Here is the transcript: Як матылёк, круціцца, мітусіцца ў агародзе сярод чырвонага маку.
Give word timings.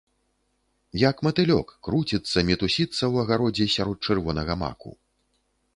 Як 1.09 1.15
матылёк, 1.27 1.67
круціцца, 1.89 2.45
мітусіцца 2.49 2.93
ў 2.93 3.15
агародзе 3.27 3.65
сярод 3.79 3.97
чырвонага 4.11 4.53
маку. 4.65 4.91